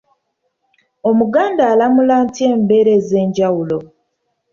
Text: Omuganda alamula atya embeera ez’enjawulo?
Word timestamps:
Omuganda 1.09 1.63
alamula 1.71 2.13
atya 2.23 2.45
embeera 2.53 2.91
ez’enjawulo? 2.99 3.77